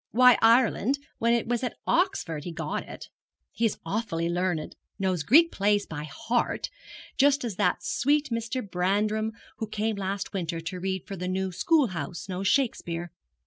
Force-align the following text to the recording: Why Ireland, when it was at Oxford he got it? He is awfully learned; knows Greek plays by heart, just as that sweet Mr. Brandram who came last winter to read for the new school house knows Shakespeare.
Why 0.09 0.39
Ireland, 0.41 0.97
when 1.19 1.35
it 1.35 1.45
was 1.47 1.63
at 1.63 1.77
Oxford 1.85 2.43
he 2.43 2.51
got 2.51 2.89
it? 2.89 3.09
He 3.51 3.65
is 3.65 3.77
awfully 3.85 4.27
learned; 4.29 4.75
knows 4.97 5.21
Greek 5.21 5.51
plays 5.51 5.85
by 5.85 6.05
heart, 6.05 6.71
just 7.17 7.43
as 7.45 7.57
that 7.57 7.83
sweet 7.83 8.29
Mr. 8.31 8.67
Brandram 8.67 9.29
who 9.57 9.67
came 9.67 9.97
last 9.97 10.33
winter 10.33 10.59
to 10.59 10.79
read 10.79 11.05
for 11.05 11.15
the 11.15 11.27
new 11.27 11.51
school 11.51 11.89
house 11.89 12.27
knows 12.27 12.47
Shakespeare. 12.47 13.11